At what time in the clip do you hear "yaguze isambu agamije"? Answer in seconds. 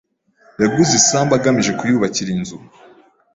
0.61-1.71